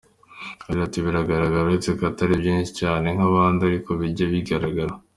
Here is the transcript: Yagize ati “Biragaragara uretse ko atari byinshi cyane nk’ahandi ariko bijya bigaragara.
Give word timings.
Yagize 0.61 0.81
ati 0.87 0.97
“Biragaragara 1.05 1.63
uretse 1.67 1.89
ko 1.97 2.01
atari 2.11 2.33
byinshi 2.41 2.71
cyane 2.81 3.07
nk’ahandi 3.15 3.61
ariko 3.69 3.89
bijya 3.99 4.25
bigaragara. 4.33 4.93